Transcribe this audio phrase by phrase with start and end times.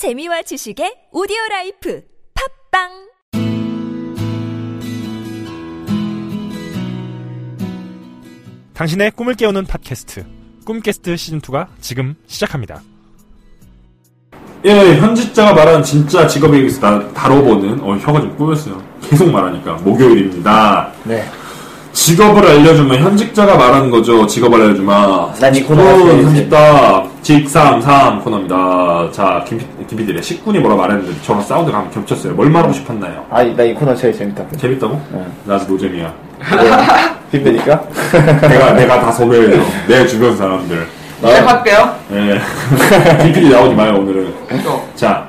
[0.00, 2.00] 재미와 지식의 오디오 life
[2.72, 2.88] 팟빵
[8.72, 10.24] 당신의 꿈을 깨우는 팟캐스트
[10.64, 12.80] 꿈깨스트 시즌2가 지금 시작합니다.
[14.64, 18.82] 예, 현직자가 말하는 진짜 직업에 대해서 다, 다뤄보는, 어, 혀가 좀 꼬였어요.
[19.02, 19.74] 계속 말하니까.
[19.74, 20.94] 목요일입니다.
[21.04, 21.30] 네.
[21.92, 24.26] 직업을 알려주면 현직자가 말하는 거죠.
[24.26, 25.34] 직업을 알려주마.
[25.40, 27.04] 난이 코너 직군, 할때 현직다.
[27.22, 29.08] 직삼삼 코너입니다.
[29.12, 30.22] 자, 김, 김PD래.
[30.22, 32.32] 식군이 뭐라 말했는데 저랑 사운드가 한번 겹쳤어요.
[32.34, 33.24] 뭘 말하고 싶었나요?
[33.30, 34.44] 아, 나 이 코너 제일 재밌다.
[34.56, 35.00] 재밌다고?
[35.12, 35.26] 네.
[35.44, 36.14] 나 아직 노잼이야.
[37.32, 37.82] 빈배니까?
[38.48, 39.62] 내가, 내가 다 소개해줘.
[39.88, 40.86] 내 주변 사람들.
[41.18, 41.94] 시작할게요.
[42.12, 42.40] 예.
[43.22, 44.32] 김PD 나오지 마요, 오늘은.
[44.64, 44.82] 또.
[44.94, 45.26] 자,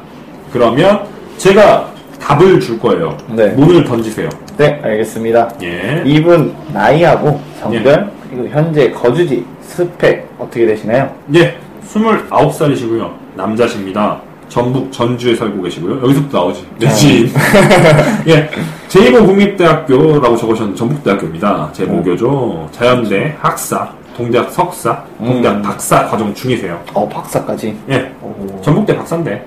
[0.53, 1.01] 그러면
[1.37, 1.87] 제가
[2.21, 3.17] 답을 줄 거예요.
[3.29, 3.47] 네.
[3.49, 4.29] 문을 던지세요.
[4.57, 5.53] 네, 알겠습니다.
[5.63, 6.03] 예.
[6.05, 11.11] 이분 나이하고 성별, 그리고 현재 거주지, 스펙 어떻게 되시나요?
[11.35, 11.55] 예.
[11.87, 13.11] 29살이시고요.
[13.35, 14.19] 남자십니다.
[14.49, 16.01] 전북 전주에 살고 계시고요.
[16.03, 16.65] 여기서부터 나오지.
[16.77, 17.31] 내 지인.
[18.27, 18.49] 예.
[18.89, 21.69] 제2고 국립대학교라고 적으셨는 전북대학교입니다.
[21.71, 22.67] 제 모교죠.
[22.71, 25.61] 자연대 학사, 동대학 석사, 동대학 음.
[25.61, 26.77] 박사 과정 중이세요.
[26.93, 27.75] 어, 박사까지.
[27.89, 28.11] 예.
[28.21, 28.59] 오.
[28.61, 29.45] 전북대 박사인데.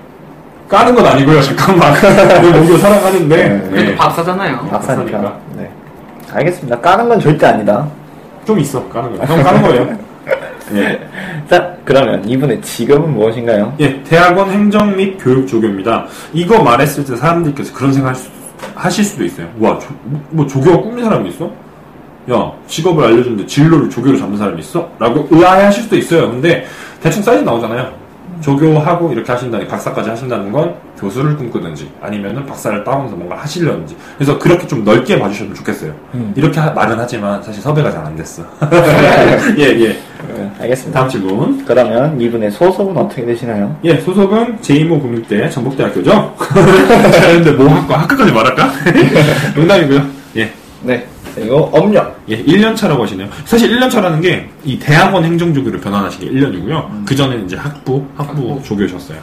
[0.67, 1.41] 까는 건 아니고요.
[1.41, 1.93] 잠깐만.
[2.01, 3.35] 내 모교 사랑하는데.
[3.35, 3.69] 네.
[3.69, 3.95] 그래도 예.
[3.95, 4.57] 박사잖아요.
[4.69, 5.11] 박사니까.
[5.19, 5.39] 박사니까.
[5.57, 5.71] 네.
[6.33, 6.79] 알겠습니다.
[6.79, 7.87] 까는 건 절대 아니다.
[8.45, 8.83] 좀 있어.
[8.89, 9.25] 까는 거.
[9.25, 9.97] 형 까는 거예요.
[10.73, 10.99] 예.
[11.47, 13.75] 자, 그러면 이분의 직업은 무엇인가요?
[13.79, 16.07] 예, 대학원 행정 및 교육 조교입니다.
[16.33, 18.15] 이거 말했을 때 사람들께서 그런 생각
[18.73, 19.47] 하실 수도 있어요.
[19.59, 19.89] 와, 조,
[20.31, 21.51] 뭐 조교가 꾸민 사람이 있어?
[22.31, 24.89] 야, 직업을 알려주는데 진로를 조교로 잡는 사람이 있어?
[24.97, 26.31] 라고 의아해 하실 수도 있어요.
[26.31, 26.65] 근데
[26.99, 27.93] 대충 사이즈 나오잖아요.
[28.45, 34.67] 조교하고 이렇게 하신다니 박사까지 하신다는 건 교수를 꿈꾸든지 아니면은 박사를 따오면서 뭔가 하시려는지 그래서 그렇게
[34.67, 35.93] 좀 넓게 봐주셨으면 좋겠어요.
[36.35, 38.43] 이렇게 하- 말은 하지만 사실 섭외가 잘 안 됐어.
[39.57, 39.87] 예, 예.
[40.27, 40.99] 네, 알겠습니다.
[40.99, 41.65] 다음 질문.
[41.65, 43.75] 그러면 이분의 소속은 어떻게 되시나요?
[43.83, 46.35] 예, 소속은 제2모 국립대 전북대학교죠.
[46.37, 48.69] 근데 뭐 학과 학과까지 말할까?
[49.55, 50.01] 농담이고요.
[50.37, 50.51] 예,
[50.83, 51.07] 네.
[51.35, 52.19] 그리고 업력.
[52.29, 53.27] 예, 1년 차라고 하시네요.
[53.45, 57.05] 사실 1년 차라는 게 이 대학원 행정조교로 변환하신 게 1년이고요.
[57.05, 59.17] 그 전에는 이제 학부, 학부 조교셨어요.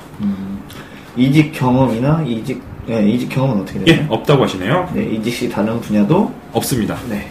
[1.17, 4.07] 이직 경험이나 이직, 네, 이직 경험은 어떻게 예, 되나요?
[4.13, 4.89] 없다고 하시네요.
[4.95, 6.97] 네, 이직 시 다른 분야도 없습니다.
[7.09, 7.29] 네.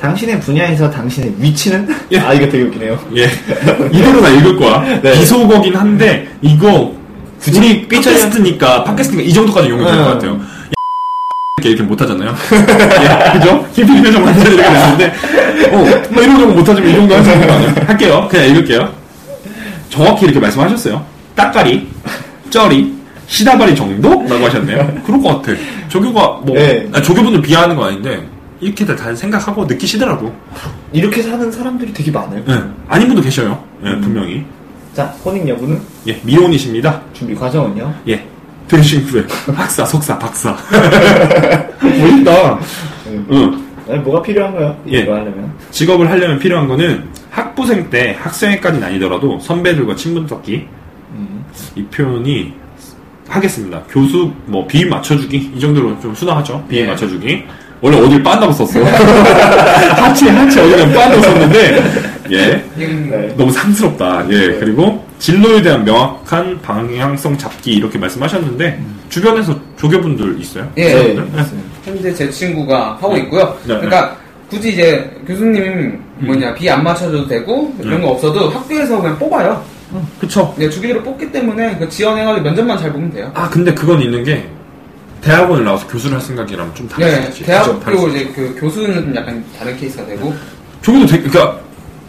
[0.00, 1.88] 당신의 분야에서 당신의 위치는?
[2.12, 2.18] 예.
[2.20, 2.98] 아, 이거 되게 웃기네요.
[3.16, 3.24] 예,
[3.92, 4.80] 이대로 나 읽을 거야.
[5.02, 5.12] 네.
[5.18, 6.94] 비속어긴 한데 이거
[7.56, 10.12] 우리 팟캐스트니까 팟캐스트니까 이 정도까지 용이 될것 음.
[10.12, 10.40] 같아요.
[11.58, 12.34] 이렇게 이렇게 못하잖아요.
[12.52, 13.66] 예, 그죠?
[13.74, 15.14] 김필 표정 만들어 이렇게 됐는데,
[15.72, 17.74] 어, 뭐 이런 정도 못하지만 이 정도 하시는 거 아니에요?
[17.86, 18.28] 할게요.
[18.30, 18.92] 그냥 읽을게요.
[19.90, 21.04] 정확히 이렇게 말씀하셨어요.
[21.34, 21.88] 따까리,
[22.50, 22.94] 쩌리,
[23.26, 24.10] 시다바리 정도?
[24.28, 25.02] 라고 하셨네요.
[25.04, 25.58] 그럴 것 같아.
[25.88, 26.88] 조교가 뭐, 네.
[26.92, 28.26] 아, 조교분들 비하하는 건 아닌데,
[28.60, 30.34] 이렇게들 다 생각하고 느끼시더라고.
[30.92, 32.42] 이렇게 사는 사람들이 되게 많아요.
[32.48, 33.62] 예, 아닌 분도 계셔요.
[33.84, 34.44] 예, 분명히.
[34.94, 35.80] 자, 혼인 여부는?
[36.08, 37.00] 예, 미혼이십니다.
[37.12, 37.94] 준비 과정은요?
[38.08, 38.26] 예.
[38.68, 39.24] 되신 후에
[39.54, 40.56] 학사, 석사, 박사.
[41.80, 42.58] 멋있다.
[43.30, 43.64] 응.
[43.88, 44.76] 네, 뭐가 필요한가요?
[44.90, 44.98] 예.
[44.98, 45.50] 이거 하려면.
[45.70, 50.66] 직업을 하려면 필요한 거는 학부생 때 학생회까지는 아니더라도 선배들과 친분 쌓기.
[51.12, 51.44] 음.
[51.74, 52.52] 이 표현이
[53.26, 53.82] 하겠습니다.
[53.90, 56.64] 교수 뭐 비임 맞춰주기 이 정도로 좀 순화하죠.
[56.68, 56.88] 비임 예.
[56.88, 57.44] 맞춰주기.
[57.80, 58.84] 원래 어딜 빤다고 썼어.
[58.84, 61.82] 하체 하체 어디를 빤다고 썼는데
[62.30, 62.64] 예.
[62.76, 63.34] 네.
[63.36, 64.26] 너무 상스럽다.
[64.30, 64.58] 예.
[64.58, 70.70] 그리고 진로에 대한 명확한 방향성 잡기 이렇게 말씀하셨는데 주변에서 조교분들 있어요?
[70.76, 70.90] 예.
[71.14, 71.28] 사람들?
[71.34, 71.44] 네.
[71.84, 73.44] 현재 제 친구가 하고 있고요.
[73.64, 73.80] 네, 네.
[73.80, 74.16] 그러니까
[74.48, 78.06] 굳이 이제 교수님 뭐냐 비 안 맞춰줘도 되고 이런 네.
[78.06, 79.62] 거 없어도 학교에서 그냥 뽑아요.
[80.20, 80.54] 그쵸.
[80.58, 83.30] 네, 주기로 뽑기 때문에 그 지원해가지고 면접만 잘 보면 돼요.
[83.34, 84.46] 아 근데 그건 있는 게
[85.22, 87.44] 대학원을 나와서 교수를 할 생각이라면 좀 다를 수 네, 있지.
[87.44, 88.08] 대학교.
[88.08, 90.32] 이제 그 교수는 좀 약간 다른 케이스가 되고
[90.82, 91.58] 조교도 되게 그러니까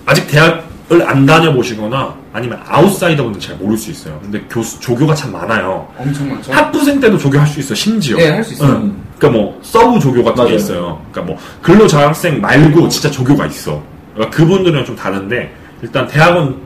[0.05, 0.61] 아직 대학을
[1.05, 4.19] 안 다녀보시거나 아니면 아웃사이더 분들 잘 모를 수 있어요.
[4.21, 5.87] 근데 교수 조교가 참 많아요.
[5.97, 6.51] 엄청 많죠.
[6.51, 8.17] 학부생 때도 조교 할 수 있어 심지어.
[8.17, 8.71] 네, 할 수 있어요.
[8.71, 8.95] 응.
[9.17, 10.55] 그러니까 뭐 sub 조교 같은 게 맞아요.
[10.55, 11.05] 있어요.
[11.11, 13.81] 그러니까 뭐 근로장학생 말고 진짜 조교가 있어.
[14.15, 16.57] 그러니까 그분들은 좀 다른데 일단 대학원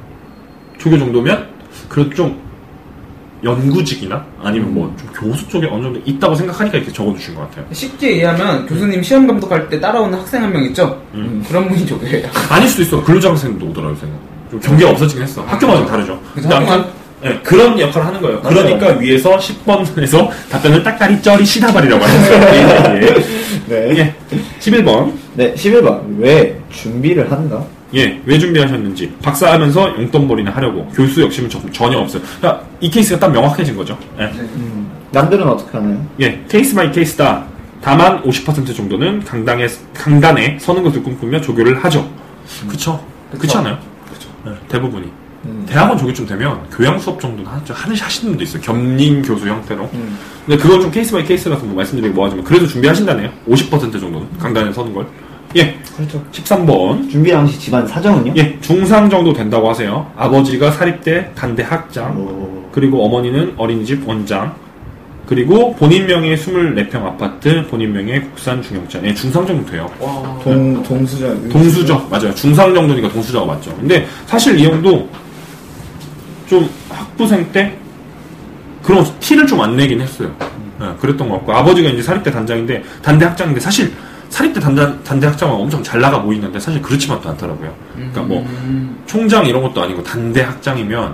[0.78, 1.48] 조교 정도면
[1.90, 2.42] 그래도 좀
[3.44, 7.66] 연구직이나 아니면 뭐 좀 교수 쪽에 어느 정도 있다고 생각하니까 이렇게 적어주신 것 같아요.
[7.72, 11.02] 쉽게 이해하면 교수님 시험 감독할 때 따라오는 학생 한 명 있죠?
[11.14, 11.44] 음.
[11.48, 12.28] 그런 분이 조교예요.
[12.50, 13.04] 아닐 수도 있어.
[13.04, 14.16] 근로자학생도 오더라고요, 생각.
[14.52, 15.42] 좀 경계가 없어지긴 했어.
[15.44, 16.20] 학교마다 좀 다르죠.
[16.34, 16.92] 그래서 근데 아무튼,
[17.26, 18.42] 예, 그런 역할을 하는 거예요.
[18.42, 22.36] 그러니까 위에서 10번에서 답변을 딱까리 쩌리 시다발이라고 하셨어요.
[23.02, 23.24] 예,
[23.68, 23.98] 네.
[23.98, 24.16] 예.
[24.60, 25.12] 11번.
[25.36, 26.02] 네, 11번.
[26.20, 27.64] 왜 준비를 한다?
[27.96, 29.14] 예, 왜 준비하셨는지.
[29.22, 30.88] 박사하면서 용돈벌이나 하려고.
[30.96, 32.22] 교수 욕심은 저- 전혀 없어요.
[32.40, 33.98] 그러니까 이 케이스가 딱 명확해진 거죠.
[34.20, 34.32] 예.
[35.12, 36.04] 남들은 어떻게 하나요?
[36.20, 37.46] 예, case by case다.
[37.82, 42.10] 다만 50% 정도는 강당에, 강단에 서는 것을 꿈꾸며 조교를 하죠.
[42.68, 43.04] 그쵸.
[43.38, 43.78] 그렇지 않아요?
[44.08, 44.30] 그렇죠.
[44.46, 45.12] 네, 대부분이.
[45.46, 45.66] 음.
[45.68, 48.62] 대학원 조교쯤 되면 교양 수업 정도는 하- 하는 하시는 분도 있어요.
[48.62, 49.90] 겸임 교수 형태로.
[49.94, 50.18] 음.
[50.46, 53.30] 근데 그건 좀 case by case라서 뭐 말씀드리기 뭐하지만 그래도 준비하신다네요.
[53.48, 55.06] 50% 정도는 강단에 서는 걸.
[55.56, 56.24] 예, 그렇죠.
[56.32, 57.10] 13번.
[57.10, 58.34] 준비 당시 집안 사정은요?
[58.38, 60.10] 예, 중상 정도 된다고 하세요.
[60.16, 62.68] 아버지가 사립대 단대 학장, 오.
[62.72, 64.56] 그리고 어머니는 어린이집 원장,
[65.28, 69.00] 그리고 본인 명의 24평 아파트, 본인 명의 국산 중형차.
[69.04, 69.90] 예, 중상 정도 돼요.
[70.00, 70.40] 와.
[70.44, 71.50] 동, 동수저.
[71.50, 72.34] 동수저 맞아요.
[72.36, 73.76] 중상 정도니까 동수저가 맞죠.
[73.76, 75.08] 근데 사실 이 형도
[76.48, 77.74] 좀 학부생 때
[78.82, 80.32] 그런 티를 좀 안 내긴 했어요.
[80.82, 83.94] 예, 그랬던 것 같고 아버지가 이제 사립대 단장인데 단대 학장인데 사실
[84.34, 87.72] 사립대 단장 단대 학장은 엄청 잘 나가 보이는데 사실 그렇지만도 않더라고요.
[87.94, 88.98] 그러니까 뭐 음.
[89.06, 91.14] 총장 이런 것도 아니고 단대 학장이면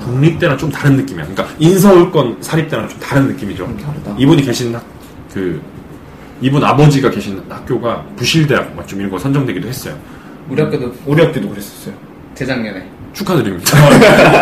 [0.00, 1.26] 국립대랑 좀 다른 느낌이야.
[1.26, 3.72] 그러니까 인서울권 사립대랑 좀 다른 느낌이죠.
[4.18, 4.84] 이분이 계신 학,
[5.32, 5.62] 그
[6.40, 9.96] 이분 아버지가 계신 학교가 부실대학 뭐좀 이런 거 선정되기도 했어요.
[10.48, 11.94] 우리 학교도 우리 학교도 그랬었어요.
[12.34, 12.84] 재작년에.
[13.12, 13.76] 축하드립니다.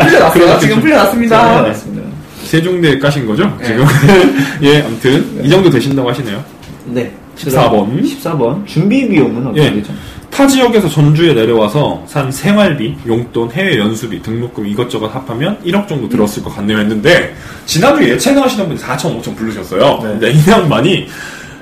[0.02, 0.58] 풀려났어요.
[0.60, 1.60] 지금 풀려났습니다.
[1.60, 2.08] 맞습니다.
[2.42, 3.54] 세종대 까신 거죠?
[3.58, 3.66] 네.
[3.66, 3.84] 지금
[4.62, 6.42] 예, 아무튼 이 정도 되신다고 하시네요.
[6.86, 7.14] 네.
[7.36, 8.02] 14번.
[8.02, 8.66] 14번.
[8.66, 9.72] 준비 비용은 어떻게 예.
[9.72, 9.92] 되죠?
[10.30, 16.42] 타 지역에서 전주에 내려와서 산 생활비, 용돈, 해외 연수비, 등록금 이것저것 합하면 1억 정도 들었을
[16.42, 17.34] 것 같네요 했는데
[17.66, 20.00] 지난주에 예체능 하시는 분이 4천, 5천 부르셨어요.
[20.02, 20.08] 네.
[20.08, 21.06] 근데 이 양반이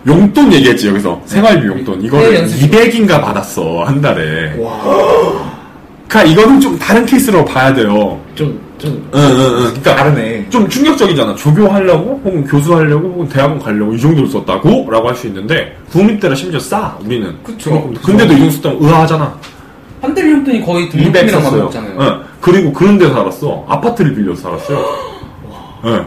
[0.07, 2.71] 용돈 얘기했지 여기서 생활비 용돈 해외 이거를 연수비.
[2.71, 4.57] 200인가 받았어 한 달에.
[4.59, 5.53] 와.
[6.09, 8.19] 그러니까 이거는 좀 다른 케이스로 봐야 돼요.
[8.35, 9.11] 좀, 좀.
[9.15, 9.57] 응, 응, 응.
[9.69, 10.47] 그러니까 다르네.
[10.51, 11.35] 좀 충격적이잖아.
[11.37, 14.89] 조교하려고, 혹은 교수하려고, 혹은 대학원 가려고 이 정도로 썼다고?
[14.91, 17.33] 라고 할 수 있는데, 국립대라 심지어 싸, 우리는.
[17.45, 17.91] 그쵸.
[18.05, 19.39] 근데도 이 정도 썼다면 의아하잖아.
[20.01, 21.59] 한달 용돈이 거의 200 등록금이랑.
[21.59, 21.97] 맞았잖아요.
[22.01, 22.21] 응.
[22.41, 23.65] 그리고 그런 데 살았어.
[23.69, 24.85] 아파트를 빌려서 살았어요.
[25.87, 26.05] 응.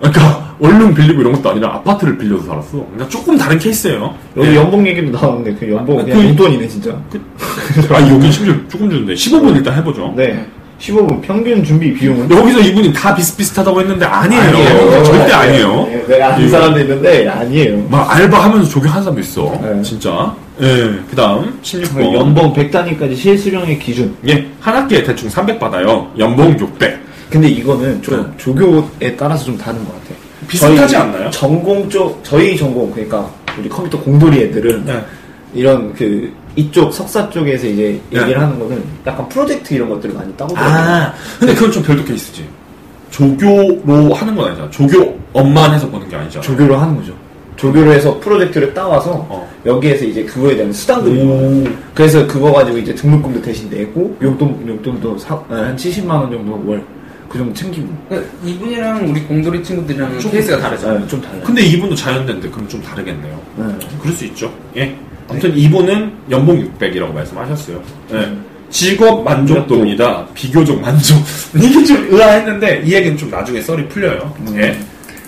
[0.00, 2.70] 그러니까, 원룸 빌리고 이런 것도 아니라 아파트를 빌려서 살았어.
[2.72, 4.14] 그러니까 조금 다른 케이스예요.
[4.36, 4.56] 여기 예.
[4.56, 6.90] 연봉 얘기도 나오는데 그 연봉 아, 그냥 그- 용돈이네 진짜.
[7.90, 9.14] 아, 여기 심지어 조금 주는데.
[9.14, 10.12] 15분 일단 해보죠.
[10.16, 10.46] 네.
[10.82, 15.04] 15분 평균 준비 비용은 여기서 이분이 다 비슷비슷하다고 했는데 아니에요.
[15.04, 15.86] 절대 아니에요.
[15.86, 17.86] 네, 네, 아는 사람도 있는데 아니에요.
[17.88, 19.60] 막 알바하면서 조교하는 사람도 있어.
[19.62, 19.82] 네.
[19.82, 20.34] 진짜.
[20.60, 20.66] 예.
[21.08, 22.14] 그 다음, 16번.
[22.14, 24.14] 연봉 100단위까지 실수령의 기준.
[24.28, 24.44] 예.
[24.60, 26.10] 한 학기에 대충 300 받아요.
[26.18, 27.00] 연봉 600.
[27.30, 28.36] 근데 이거는 좀 네.
[28.36, 30.18] 조교에 따라서 좀 다른 것 같아요.
[30.48, 31.30] 비슷하지 않나요?
[31.30, 35.00] 전공 쪽 저희 전공 그러니까 우리 컴퓨터 공돌이 애들은 네.
[35.54, 38.20] 이런 그 이쪽 석사 쪽에서 이제 네.
[38.20, 40.74] 얘기를 하는 거는 약간 프로젝트 이런 것들을 많이 따보더라고요.
[40.78, 42.44] 아, 근데 그건 좀 별도 케이스지.
[43.10, 44.70] 조교로 하는 건 아니잖아.
[44.70, 46.42] 조교 업만 해서 보는 게 아니잖아.
[46.42, 47.12] 조교로 하는 거죠.
[47.56, 49.48] 조교로 해서 프로젝트를 따와서 어.
[49.66, 51.68] 여기에서 이제 그거에 대한 수당금이.
[51.94, 56.62] 그래서 그거 가지고 이제 등록금도 대신 내고 용돈 용돈도 사- 아, 한 70만 원 정도
[56.66, 56.82] 월
[57.28, 60.92] 그 정도 챙기고 그러니까 이분이랑 우리 공돌이 친구들이랑 좀 케이스가 다르죠.
[60.98, 61.40] 네, 좀 달라요.
[61.46, 63.40] 근데 이분도 자연대인데 그럼 좀 다르겠네요.
[63.56, 63.64] 네.
[64.02, 64.52] 그럴 수 있죠.
[64.76, 64.94] 예.
[65.28, 67.82] 아무튼 이분은 연봉 600이라고 말씀하셨어요.
[68.12, 68.32] 예.
[68.70, 70.26] 직업 만족도입니다.
[70.34, 71.18] 비교적 만족.
[71.56, 74.34] 이게 좀 의아했는데 이 얘기는 좀 나중에 썰이 풀려요.
[74.54, 74.78] 예.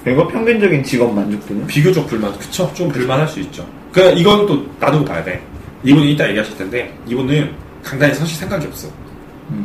[0.02, 2.70] 그리고 평균적인 직업 만족도는 비교적 불만, 그쵸?
[2.74, 3.66] 좀 불만할 수 있죠.
[3.92, 5.42] 그, 이건 또 놔두고 봐야 돼.
[5.82, 7.50] 이분은 이따 얘기하실 텐데, 이분은
[7.82, 8.88] 강단에 서실 생각이 없어.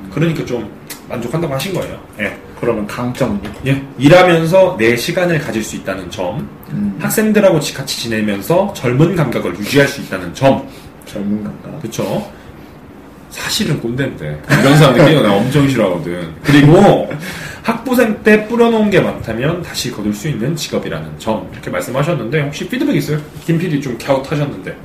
[0.09, 0.69] 그러니까 좀
[1.07, 2.00] 만족한다고 하신 거예요.
[2.19, 2.38] 예.
[2.59, 3.51] 그러면 강점은요?
[3.67, 3.81] 예.
[3.97, 6.95] 일하면서 내 시간을 가질 수 있다는 점, 음.
[7.00, 10.67] 학생들하고 같이 지내면서 젊은 감각을 유지할 수 있다는 점,
[11.06, 11.81] 젊은 감각.
[11.81, 12.31] 그쵸?
[13.29, 14.41] 사실은 꼰대인데.
[14.61, 16.35] 이런 사람들이 내가 엄청 싫어하거든.
[16.44, 17.09] 그리고
[17.63, 21.47] 학부생 때 뿌려놓은 게 많다면 다시 거둘 수 있는 직업이라는 점.
[21.53, 23.19] 이렇게 말씀하셨는데, 혹시 피드백 있어요?
[23.45, 24.75] 김 PD 좀 갸웃하셨는데.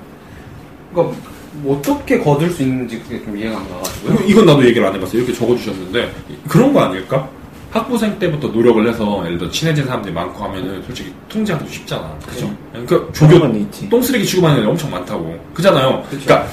[0.92, 1.16] 그러니까
[1.62, 4.18] 뭐 어떻게 거둘 수 있는지 그게 좀 이해가 안 가가지고요.
[4.26, 5.22] 이건 나도 얘기를 안 해봤어요.
[5.22, 6.12] 이렇게 적어주셨는데,
[6.48, 7.28] 그런 거 아닐까?
[7.70, 12.16] 학부생 때부터 노력을 해서, 예를 들어 친해진 사람들이 많고 하면은 솔직히 통제하기도 쉽잖아.
[12.26, 12.52] 그죠?
[12.72, 13.88] 그러니까 조교.
[13.88, 15.36] 똥쓰레기 취급하는 애들 엄청 많다고.
[15.54, 16.04] 그잖아요.
[16.08, 16.46] 그러니까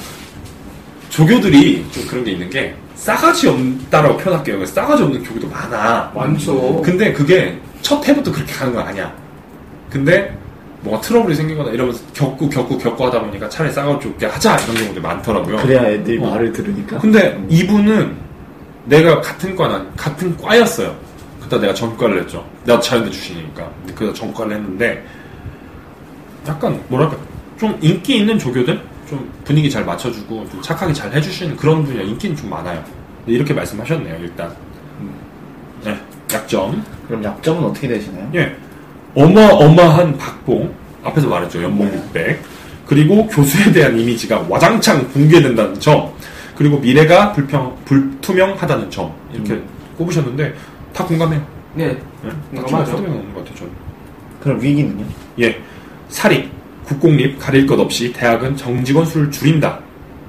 [1.10, 4.56] 조교들이 좀 그런 게 있는 게 싸가지 없다라고 표현할게요.
[4.58, 6.12] 그래서 싸가지 없는 교교도 많아.
[6.16, 6.82] 많죠.
[6.84, 9.14] 근데 그게 첫 해부터 그렇게 가는 건 아니야.
[9.90, 10.36] 근데
[10.82, 15.02] 뭔가 트러블이 생기거나 이러면서 겪고 겪고 겪고 하다 보니까 차라리 싸가지 없게 하자 이런 경우도
[15.02, 15.58] 많더라고요.
[15.58, 16.30] 그래야 애들이 어.
[16.30, 16.98] 말을 들으니까.
[16.98, 18.18] 근데 이분은
[18.86, 20.96] 내가 같은 과는 같은 과였어요.
[21.40, 22.46] 그때 내가 전과를 했죠.
[22.66, 23.70] 내가 자연대 출신이니까.
[23.96, 25.06] 그래서 전과를 했는데
[26.48, 27.16] 약간 뭐랄까
[27.60, 32.36] 좀 인기 있는 조교들 좀 분위기 잘 맞춰주고 좀 착하게 잘 해주시는 그런 분이 인기는
[32.36, 32.84] 좀 많아요.
[33.28, 34.52] 이렇게 말씀하셨네요 일단.
[35.84, 35.96] 네
[36.34, 36.84] 약점.
[37.08, 38.28] 그럼 약점은 어떻게 되시나요?
[38.34, 38.56] 예.
[39.16, 40.74] 어마어마한 박봉.
[41.04, 41.64] 앞에서 말했죠.
[41.64, 42.42] 연봉 600.
[42.86, 46.12] 그리고 교수에 대한 이미지가 와장창 붕괴된다는 점.
[46.56, 49.12] 그리고 미래가 불평, 불투명하다는 점.
[49.34, 49.60] 이렇게
[49.98, 50.54] 꼽으셨는데,
[50.94, 51.42] 다 공감해요.
[51.74, 51.98] 네.
[52.52, 53.72] 투명 없는 것 같아요, 저는.
[54.42, 55.06] 그럼 위기는요?
[55.40, 55.60] 예.
[56.10, 56.50] 사립,
[56.84, 59.80] 국공립 가릴 것 없이 대학은 정직원 수를 줄인다.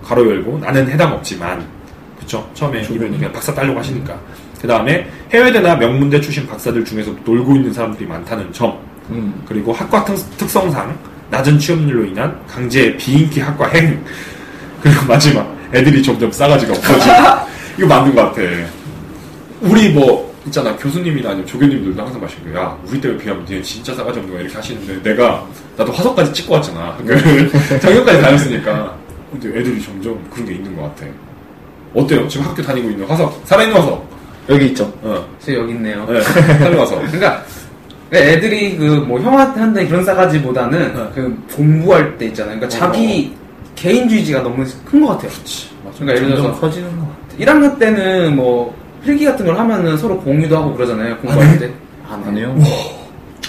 [0.03, 1.65] 가로 열고 나는 해당 없지만
[2.19, 2.49] 그쵸?
[2.55, 4.19] 처음에 이분이 그냥 박사 따려고 하시니까.
[4.63, 8.79] 그 다음에 해외대나 명문대 출신 박사들 중에서 놀고 있는 사람들이 많다는 점.
[9.11, 9.43] 음.
[9.45, 10.97] 그리고 학과 특, 특성상
[11.31, 14.01] 낮은 취업률로 인한 강제 비인기 학과 행.
[14.81, 17.09] 그리고 마지막 애들이 점점 싸가지가 없어지.
[17.77, 18.41] 이거 맞는 것 같아.
[19.63, 22.79] 우리 뭐 있잖아 교수님이나 아니면 조교님들도 항상 마시는 거야.
[22.87, 25.45] 우리 때에 비하면 니네 진짜 싸가지 없는 거야 이렇게 하시는데 내가
[25.77, 26.97] 나도 화석까지 찍고 왔잖아.
[27.05, 27.51] 그
[27.81, 28.97] 작년까지 다녔으니까.
[29.33, 31.11] 근데 애들이 점점 그런 게 있는 것 같아.
[31.95, 32.29] 어때요?
[32.29, 34.22] 지금 학교 다니고 있는 화석 살아있는 화석.
[34.49, 34.93] 여기 있죠.
[35.03, 35.25] 어.
[35.45, 36.05] 저 여기 있네요.
[36.07, 36.19] 네,
[36.77, 37.01] 화석.
[37.07, 37.43] 그러니까
[38.13, 41.11] 애들이 그 뭐 형한테 그런 싸가지보다는 네.
[41.15, 42.57] 그 공부할 때 있잖아요.
[42.59, 43.35] 그러니까 자기
[43.75, 45.31] 개인주의가 너무 큰 것 같아요.
[45.99, 47.13] 그러니까 예를 들어서 커지는 것 같아.
[47.39, 51.17] 1학년 때는 뭐 필기 같은 걸 하면은 서로 공유도 하고 그러잖아요.
[51.19, 51.71] 공부할 때.
[52.09, 52.55] 안 안 해요?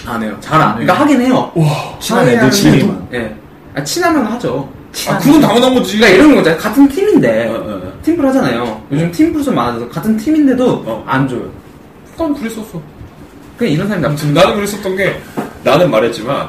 [0.06, 0.36] 안 해요.
[0.40, 0.72] 잘 안.
[0.74, 1.52] 그러니까 하긴 해요.
[2.00, 3.08] 친한 하긴 애들 하는데, 친해도?
[3.12, 3.34] 예.
[3.74, 4.68] 아, 친하면 하죠.
[5.08, 5.98] 아, 그건 당연한 거지.
[5.98, 6.60] 그러니까 이런 거잖아요.
[6.60, 7.83] 같은 팀인데 어, 어, 어.
[8.04, 8.82] 팀플 하잖아요.
[8.92, 11.04] 요즘 팀플 좀 많아져서 같은 팀인데도 어.
[11.06, 11.50] 안 줘요.
[12.18, 12.80] 난 그랬었어.
[13.56, 14.14] 그냥 이런 사람이 나쁜.
[14.16, 15.20] 아무튼 나는 그랬었던 게
[15.62, 16.48] 나는 말했지만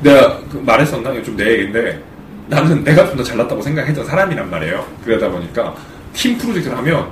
[0.00, 2.02] 내가 그 말했었나 이거 좀내 얘기인데
[2.48, 4.86] 나는 내가 좀 더 잘났다고 생각했던 사람이란 말이에요.
[5.04, 5.74] 그러다 보니까
[6.12, 7.06] 팀 프로젝트를 하면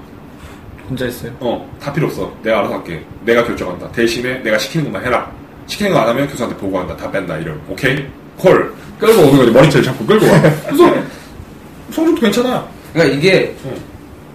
[0.89, 1.33] 혼자 했어요?
[1.41, 2.33] 어 다 필요 없어.
[2.43, 3.05] 내가 알아서 할게.
[3.25, 3.91] 내가 결정한다.
[3.93, 5.31] 대신에 내가 시키는 것만 해라.
[5.67, 6.97] 시키는 거 안 하면 교수한테 보고한다.
[6.97, 7.39] 다 뺀다.
[7.39, 7.61] 이런.
[7.69, 8.05] 오케이?
[8.37, 8.73] 콜.
[8.99, 9.51] 끌고 오는 거지.
[9.51, 10.41] 머리채를 잡고 끌고 와.
[10.67, 10.95] 그래서
[11.91, 12.67] 성적도 괜찮아.
[12.93, 13.75] 그러니까 이게 어.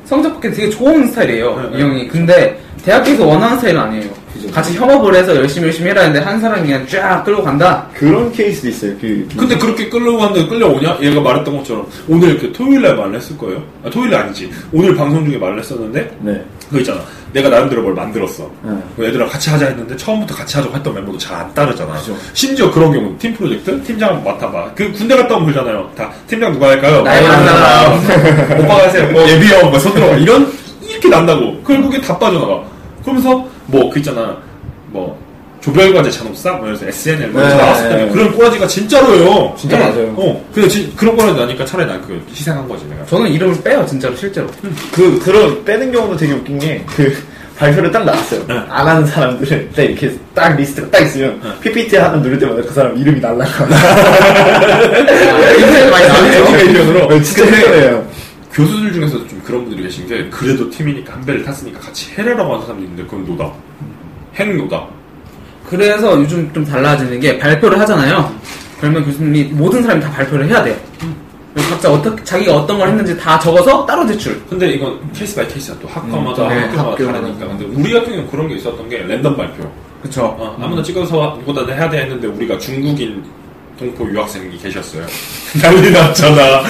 [0.06, 1.70] 성적 받기 되게 좋은 스타일이에요.
[1.72, 1.84] 네, 이 네.
[1.84, 2.08] 형이.
[2.08, 4.26] 근데 대학교에서 원하는 스타일은 아니에요.
[4.52, 7.88] 같이 협업을 해서 열심히 열심히 해라 했는데 한 사람이 그냥 쫙 끌고 간다.
[7.94, 8.94] 그런 케이스도 있어요.
[9.02, 11.00] 그 근데 그렇게 끌려고 하는데 끌려오냐?
[11.02, 13.64] 얘가 말했던 것처럼 오늘 이렇게 토요일 날 말을 했을 거예요.
[13.84, 14.52] 아, 토요일 아니지.
[14.72, 16.46] 오늘 방송 중에 말을 했었는데 네.
[16.68, 17.02] 그거 있잖아.
[17.36, 18.50] 내가 나름대로 뭘 만들었어.
[18.63, 18.72] 네.
[18.96, 21.94] 그 애들이랑 같이 하자 했는데 처음부터 같이 하자고 했던 멤버도 잘 안 따르잖아.
[21.96, 22.15] 그죠.
[22.34, 24.72] 심지어 그런 경우 팀 프로젝트 팀장 맡아봐.
[24.74, 25.92] 그 군대 갔다 오면 그러잖아요.
[25.98, 27.01] 다 팀장 누가 할까요?
[27.01, 28.00] 나이 많은 사람.
[28.63, 29.12] 오빠가 하세요.
[29.12, 30.50] 뭐 예비형 뭐 손들어 이런
[30.89, 31.62] 이렇게 난다고.
[31.63, 32.62] 결국에 다 빠져나가.
[33.04, 34.38] 그러면서 뭐 그 있잖아.
[34.92, 35.20] 뭐
[35.65, 38.10] 조별과제 잔혹사 뭐 그래서 SNL 뭐 네, 나왔을 때 네.
[38.12, 39.55] 그런 꼬라지가 진짜로예요.
[39.57, 40.13] 진짜 맞아요.
[40.15, 40.45] 어.
[40.53, 43.03] 근데 진- 그런 꼬라지 나니까 차라리 난그 희생한 거지 내가.
[43.07, 44.48] 저는 이름을 빼요, 진짜로, 실제로.
[44.93, 47.17] 그 그런 빼는 경우도 되게 웃긴 게그
[47.57, 48.45] 발표를 딱 나왔어요.
[48.48, 48.53] 네.
[48.69, 52.95] 안 하는 사람들은 딱 이렇게 딱 리스트가 딱 있으면 PPT 하나 누를 때마다 그 사람
[52.95, 53.63] 이름이 날라가.
[55.57, 56.57] 인터넷 많이 나왔죠.
[56.67, 57.07] 의견으로.
[57.15, 58.07] 네, 진짜 그래요.
[58.53, 62.62] 교수들 중에서도 좀 그런 분들이 계신 게 그래도 팀이니까 한 배를 탔으니까 같이 해라라고 하는
[62.67, 63.51] 사람도 있는데 그건 노다.
[64.36, 64.88] 행노다.
[65.69, 68.34] 그래서 요즘 좀 달라지는 게 발표를 하잖아요.
[68.79, 70.75] 그러면 교수님이 모든 사람이 다 발표를 해야 돼요.
[71.69, 74.41] 각자 어떻게, 자기가 어떤 걸 했는지 다 적어서 따로 제출.
[74.50, 77.13] 근데 이건 case by case야 또 학과마다 음, 네, 학교마다.
[77.13, 79.63] 다르니까 근데 우리 같은 경우는 그런 게 있었던 게 랜덤 발표
[80.01, 80.36] 그쵸.
[80.38, 83.24] 어, 아무나 찍어서 누구다 해야 돼 했는데 우리가 중국인
[83.77, 85.05] 동포 유학생이 계셨어요.
[85.62, 86.63] 난리 났잖아.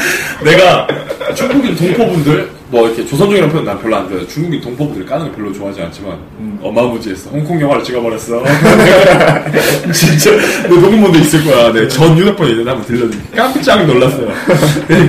[0.44, 0.88] 내가
[1.36, 5.54] 중국인 동포분들 뭐 이렇게 조선족이라는 표현 난 별로 안 좋아해 중국인 동포분들 까는 거 별로
[5.54, 6.18] 좋아하지 않지만
[6.62, 8.44] 어마무지했어 홍콩 영화를 찍어버렸어.
[9.94, 10.32] 진짜
[10.68, 11.72] 너 녹음본도 있을 거야.
[11.72, 14.30] 내가 전 휴대폰에 있는데 한번 들려줄게 깜짝 놀랐어요.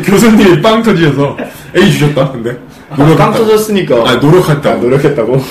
[0.04, 1.36] 교수님이 빵 터지셔서
[1.76, 2.56] A 주셨다 근데?
[3.16, 3.96] 빵 터졌으니까.
[4.08, 4.68] 아 노력했다고?
[4.68, 5.44] 아, 노력했다고.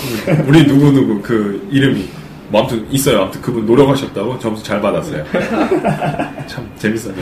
[0.48, 2.08] 우리 누구누구 그 이름이
[2.56, 5.26] 뭐 아무튼 있어요 아무튼 그분 노력하셨다고 점수 잘 받았어요
[6.48, 7.22] 참 재밌었는데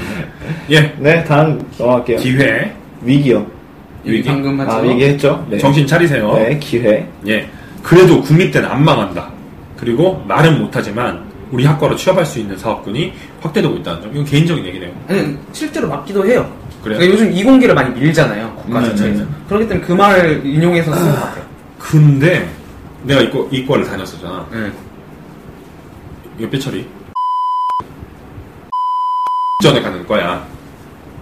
[0.69, 2.19] 예 네, 다음 넘어갈게요.
[2.19, 2.71] 기회
[3.01, 3.43] 위기요.
[4.05, 4.71] 여기 방금 하죠.
[4.71, 5.43] 아, 위기 했죠?
[5.49, 5.57] 네.
[5.57, 7.09] 정신 차리세요 네, 기회.
[7.27, 7.49] 예
[7.81, 9.31] 그래도 국립대는 안 망한다
[9.75, 14.91] 그리고 말은 못하지만 우리 학과로 취업할 수 있는 사업군이 확대되고 있다는 점 이건 개인적인 얘기네요
[15.07, 16.47] 아니, 실제로 맞기도 해요.
[16.83, 16.99] 그래요?
[16.99, 18.53] 그러니까 요즘 이공계를 많이 밀잖아요.
[18.55, 19.19] 국가 네, 자체에서.
[19.23, 19.35] 네, 네.
[19.47, 21.43] 그렇기 때문에 그 말을 인용해서 쓴것 같아요.
[21.79, 22.47] 근데
[23.03, 24.71] 내가 이과, 이과를 다녔었잖아 네.
[26.37, 26.87] 이거 삐처리.
[29.63, 30.45] 전에 가는 거야.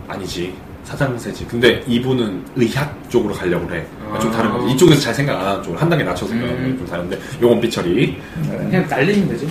[0.08, 0.53] 아니지.
[0.84, 1.46] 사장세지.
[1.46, 3.86] 근데 이분은 의학 쪽으로 가려고 그래.
[4.12, 4.74] 아, 좀 다른 거지.
[4.74, 5.80] 이쪽에서 잘 생각 안 하는 쪽으로.
[5.80, 6.72] 한 단계 낮춰서 생각하는 음.
[6.74, 7.20] 게좀 다른데.
[7.41, 8.20] 요건 삐처리.
[8.44, 9.48] 그냥 날리면 되죠.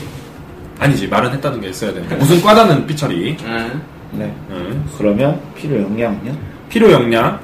[0.78, 1.06] 아니지.
[1.08, 3.36] 말은 했다는 게 있어야 되는데 무슨 과다는 삐처리.
[3.36, 3.70] 네.
[4.12, 4.34] 네.
[4.50, 4.84] 응.
[4.98, 6.36] 그러면 필요 역량은요?
[6.68, 7.38] 필요 역량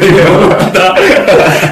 [0.00, 0.94] 배고프다.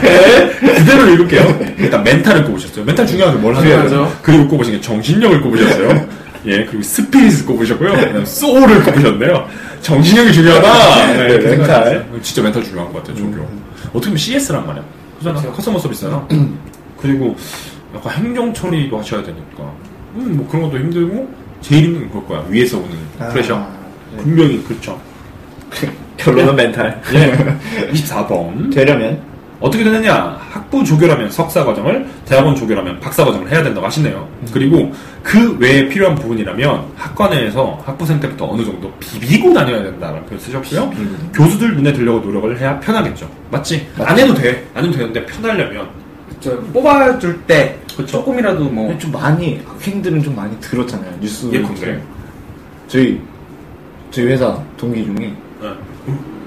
[0.02, 1.60] 네, 그대로 읽을게요.
[1.78, 2.84] 일단 멘탈을 꼽으셨어요.
[2.84, 3.66] 멘탈 중요한 게뭘 거죠?
[3.66, 4.16] 중요하죠.
[4.22, 6.08] 그리고 꼽으신 게 정신력을 꼽으셨어요.
[6.46, 8.24] 예, 그리고 스피릿을 꼽으셨고요.
[8.24, 9.46] 소울을 꼽으셨네요.
[9.82, 11.12] 정신력이 중요하다.
[11.14, 12.06] 네, 멘탈.
[12.22, 13.40] 진짜 멘탈 중요한 것 같아요, 조교.
[13.88, 14.84] 어떻게 보면 CS란 말이야.
[15.18, 15.40] 그잖아.
[15.42, 16.26] customer service잖아.
[17.02, 17.36] 그리고
[17.94, 19.72] 약간 행정 처리도 하셔야 되니까.
[20.16, 22.50] 음, 뭐 그런 것도 힘들고, 제일 힘든 건 그럴 거야.
[22.50, 22.90] 위에서 오는
[23.32, 23.56] pressure.
[23.56, 23.68] 아,
[24.16, 24.22] 네.
[24.22, 25.00] 분명히 그렇죠.
[26.20, 27.00] 결론은 멘탈.
[27.14, 27.32] 예.
[27.92, 28.72] 24번.
[28.72, 29.20] 되려면
[29.60, 30.38] 어떻게 되느냐?
[30.50, 34.26] 학부 조교라면 석사 과정을, 대학원 조교라면 박사 과정을 해야 된다고 하시네요.
[34.52, 34.90] 그리고
[35.22, 40.90] 그 외에 필요한 부분이라면 학과 내에서 학부생 때부터 어느 정도 비비고 다녀야 된다는 표현 쓰셨고요.
[41.34, 43.30] 교수들 눈에 들려고 노력을 해야 편하겠죠.
[43.50, 43.86] 맞지?
[43.98, 44.66] 안 해도 돼.
[44.74, 45.88] 안 해도 되는데 편하려면
[46.40, 48.06] 저 뽑아줄 때 그쵸.
[48.06, 51.50] 조금이라도 뭐 근데 좀 많이 학생들은 좀 많이 들었잖아요 뉴스.
[51.52, 52.00] 예컨대.
[52.88, 53.20] 저희
[54.10, 55.36] 저희 회사 동기 중에 네.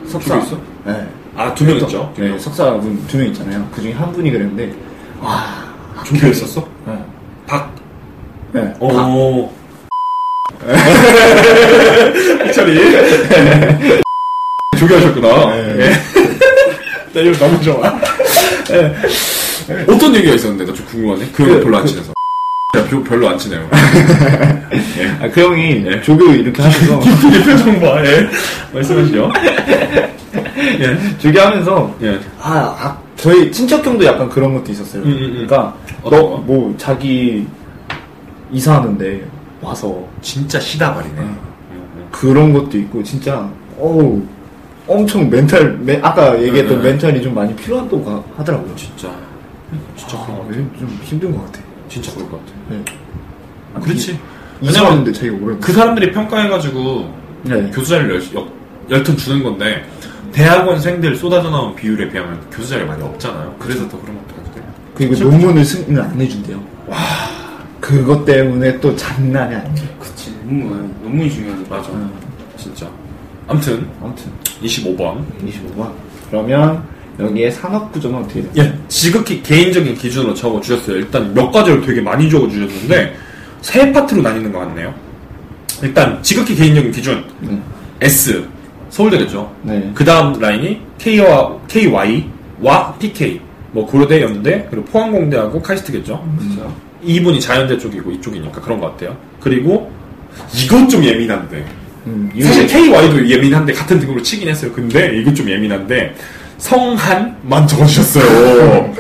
[0.08, 0.58] 석사 있어?
[0.86, 1.08] 네.
[1.36, 2.12] 아, 두 명 있죠?
[2.16, 2.40] 두 네, 명.
[2.40, 3.68] 석사분 두 명 있잖아요.
[3.74, 4.74] 그 중에 한 분이 그랬는데
[5.20, 5.64] 와.
[6.06, 6.68] 조교 했었어?
[6.86, 6.94] 네.
[7.48, 7.74] 박.
[8.52, 8.74] 네.
[8.80, 9.50] 오.
[12.48, 14.02] 희철이.
[14.78, 15.56] 조교하셨구나.
[15.56, 15.78] 네.
[15.80, 15.92] 예.
[17.14, 18.00] 나 이거 너무 좋아.
[18.72, 18.96] 예.
[19.88, 21.26] 어떤 얘기가 있었는데 나 좀 궁금하네.
[21.34, 22.12] 그 그- 별로 안 그- 친해서.
[22.76, 23.68] 야, 별- 별로 안 친해요.
[25.22, 26.02] 아, 그 형이 예.
[26.02, 28.04] 조교 이렇게 하면서 이 표정 봐.
[28.04, 28.28] 예.
[28.74, 29.32] 말씀하시죠.
[30.80, 31.18] 예.
[31.20, 32.20] 조교 하면서 예.
[32.42, 35.04] 아, 아, 저희 친척 형도 약간 그런 것도 있었어요.
[35.04, 35.32] 음, 음, 음.
[35.48, 35.76] 그러니까?
[36.04, 36.10] 너
[36.44, 37.46] 뭐 자기
[38.52, 39.24] 이사하는데
[39.62, 41.20] 와서 진짜 시다 말이네.
[41.22, 41.38] 음.
[42.12, 44.22] 그런 것도 있고 진짜 어우
[44.88, 46.84] 엄청 멘탈 메- 아까 얘기했던 음.
[46.84, 48.76] 멘탈이 좀 많이 필요하다고 가- 하더라고요.
[48.76, 49.10] 진짜.
[49.96, 51.60] 진짜 아, 좀 힘든 것 같아.
[51.94, 52.54] 진짜 그럴 것 같아.
[52.70, 52.84] 네.
[53.84, 54.20] 그렇지.
[54.62, 57.70] 이사하는데 자기가 오래 그 사람들이 평가해가지고 네.
[57.72, 58.48] 교수 자리를 열, 열,
[58.90, 59.86] 열 턴 주는 건데
[60.32, 63.56] 대학원생들 쏟아져 나온 비율에 비하면 교수 자리가 많이 없잖아요.
[63.60, 64.64] 그래서 더 그런 것도 같아요.
[64.96, 65.38] 그리고 슬프죠.
[65.38, 66.64] 논문을 승인을 안 해준대요.
[66.88, 66.98] 와
[67.80, 69.88] 그것 때문에 또 장난이 아니에요.
[70.00, 71.90] 그치 논문 논문이 중요하니까 맞아.
[72.58, 72.90] 진짜.
[73.48, 74.32] 아무튼 아무튼
[74.64, 75.24] 25번.
[75.46, 75.92] 25번.
[76.32, 76.84] 그러면
[77.20, 78.52] 여기에 산업 구조는 어떻게 돼요?
[78.58, 80.98] 예, 지극히 개인적인 기준으로 적어 주셨어요.
[80.98, 83.16] 일단 몇 가지로 되게 많이 적어 주셨는데
[83.62, 84.94] 세 파트로 나뉘는 것 같네요.
[85.82, 87.60] 일단 지극히 개인적인 기준 네.
[88.02, 88.44] S
[88.90, 89.52] 서울대겠죠.
[89.64, 89.92] 네.
[89.94, 93.42] 그 다음 라인이 K와 KY와 PK
[93.72, 96.24] 뭐 고려대, 연대 그리고 포항공대하고 카이스트겠죠.
[96.40, 96.76] 그렇죠.
[97.04, 99.18] 이분이 자연대 쪽이고 이쪽이니까 그런 것 같아요.
[99.40, 99.92] 그리고
[100.56, 101.66] 이건 좀 예민한데
[102.06, 104.72] 음, 사실 KY도 예민한데 같은 등급으로 치긴 했어요.
[104.72, 106.16] 근데 이거 좀 예민한데
[106.64, 108.94] 성한만 적어주셨어요.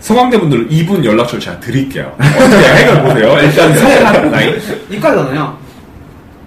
[0.00, 2.12] 성황대 분들 이분 연락처를 제가 드릴게요.
[2.18, 3.38] 어떻게 해결 보세요.
[3.42, 4.60] 일단 성한 라인
[4.90, 5.56] 이과잖아요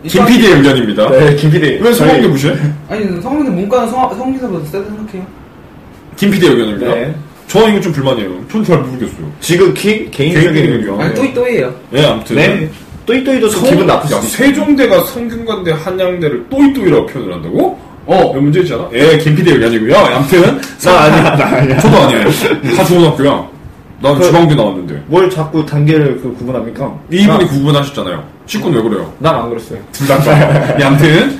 [0.07, 1.09] 김 PD의 의견입니다.
[1.11, 1.79] 네, 김PD.
[1.81, 2.55] 왜 성황대 무시해?
[2.89, 5.25] 아니 성민대 문과는 성, 성민대보다 세다 생각해요
[6.17, 6.93] 김 PD의 의견입니다.
[6.93, 7.15] 네.
[7.47, 8.29] 저 이거 좀 불만이에요.
[8.51, 9.31] 전 잘 모르겠어요.
[9.39, 11.01] 지극히 개인적인 개인적인 의견.
[11.01, 12.35] 아니 또이 또이에요 예, 아무튼.
[12.35, 12.69] 네.
[13.05, 14.21] 또이또이도 좀 성- 기분 있어.
[14.21, 17.79] 세종대가 성균관대 한양대를 또이또이라고 표현을 한다고?
[18.11, 18.89] 어 문제지 않아?
[18.93, 19.95] 예, 김PD 의견이고요.
[19.95, 20.59] 아무튼.
[20.83, 21.77] 나 아니야, 나 아니야.
[21.77, 22.23] 저도 아니에요.
[22.75, 23.47] 다 좋은 학교야.
[24.01, 25.03] 난 그- 주방대 나왔는데.
[25.07, 26.91] 뭘 자꾸 단계를 그 구분합니까?
[27.11, 28.23] 이분이 구분하셨잖아요.
[28.47, 29.13] 식구는 왜 그래요?
[29.19, 29.77] 난 안 그랬어요.
[29.91, 30.17] 둘다
[30.77, 31.39] 네, 아무튼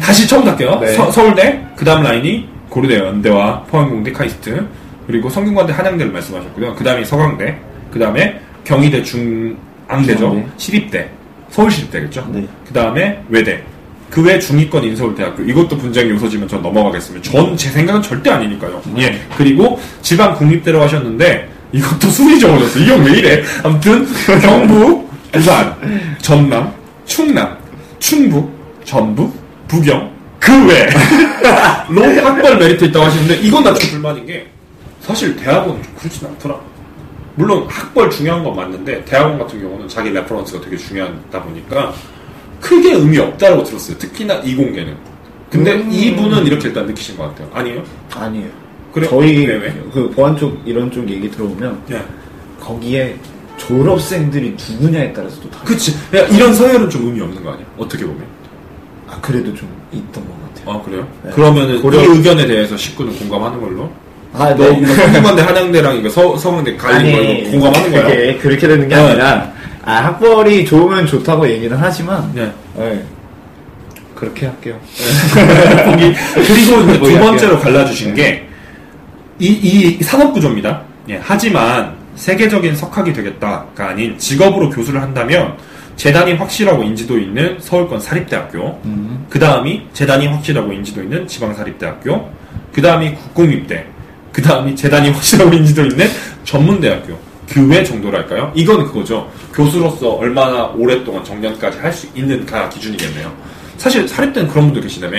[0.00, 0.78] 다시 처음부터 할게요.
[0.80, 0.92] 네.
[0.94, 4.64] 서, 서울대, 그 다음 라인이 고려대, 연대와 포항공대, 카이스트,
[5.06, 6.74] 그리고 성균관대, 한양대를 말씀하셨고요.
[6.76, 7.58] 그 다음이 서강대,
[7.92, 10.16] 그 다음에 경희대, 중앙대죠.
[10.18, 10.46] 중앙대.
[10.56, 11.10] 시립대,
[11.50, 12.26] 서울시립대겠죠.
[12.32, 12.46] 네.
[12.66, 13.62] 그 다음에 외대.
[14.10, 17.30] 그 외 중위권 인서울대학교 이것도 분쟁 요소지만 전 넘어가겠습니다.
[17.30, 18.80] 전 제 생각은 절대 아니니까요.
[18.98, 19.20] 예.
[19.36, 22.78] 그리고 지방 국립대로 하셨는데 이것도 순위 적어졌어.
[22.78, 23.42] 이 형 왜 이래?
[23.62, 24.06] 아무튼
[24.40, 25.74] 경북, 부산,
[26.22, 26.72] 전남,
[27.04, 27.56] 충남,
[27.98, 28.50] 충북,
[28.84, 29.34] 전북,
[29.68, 30.88] 부경, 그 외.
[31.90, 34.46] 로 학벌 메리트 있다고 하시는데 이건 나좀 불만인 게
[35.00, 36.56] 사실 대학원은 좀 그렇진 않더라.
[37.34, 41.92] 물론 학벌 중요한 건 맞는데 대학원 같은 경우는 자기 reference가 되게 중요하다 보니까
[42.66, 43.96] 크게 의미 없다고 들었어요.
[43.98, 44.96] 특히나 이공계는.
[45.50, 45.88] 근데 음.
[45.92, 47.48] 이분은 이렇게 일단 느끼신 것 같아요.
[47.54, 47.82] 아니에요?
[48.12, 48.48] 아니에요.
[48.92, 49.06] 그래?
[49.08, 49.74] 저희 왜, 왜?
[49.92, 52.02] 그 보안 쪽 이런 쪽 얘기 들어보면 예.
[52.60, 53.14] 거기에
[53.56, 55.60] 졸업생들이 누구냐에 따라서도 다.
[55.64, 55.92] 그치.
[56.14, 57.64] 야, 이런 서열은 좀 의미 없는 거 아니야?
[57.78, 58.24] 어떻게 보면.
[59.08, 60.76] 아 그래도 좀 있던 것 같아요.
[60.76, 61.06] 아, 그래요?
[61.22, 61.30] 네.
[61.30, 63.88] 그러면은 고려- 이 의견에 대해서 식구는 공감하는 걸로?
[64.32, 68.02] 아너 이거 성균관대 한양대랑 이거 서, 서강대 갈린 거 이거 공감하는 거야?
[68.08, 69.00] 그게 그렇게 되는 게 네.
[69.00, 69.52] 아니라
[69.86, 72.52] 아 학벌이 좋으면 좋다고 얘기는 하지만 네.
[72.76, 73.02] 네.
[74.14, 74.78] 그렇게 할게요.
[75.84, 78.46] 거기 그리고 뭐 두 번째로 갈라주신 게
[79.38, 79.48] 이
[79.98, 80.82] 이 산업 구조입니다.
[81.10, 85.54] 예, 하지만 세계적인 석학이 되겠다가 아닌 직업으로 교수를 한다면
[85.96, 89.26] 재단이 확실하고 인지도 있는 서울권 사립대학교, 음.
[89.28, 92.30] 그 다음이 재단이 확실하고 인지도 있는 지방사립대학교,
[92.72, 93.84] 그 다음이 국공립대,
[94.32, 96.06] 그 다음이 재단이 확실하고 인지도 있는
[96.44, 98.52] 전문대학교, 교외 정도랄까요?
[98.54, 99.30] 이건 그거죠.
[99.54, 103.32] 교수로서 얼마나 오랫동안 정년까지 할 수 있는가 기준이겠네요.
[103.78, 105.16] 사실 사립대는 그런 분들 계시다며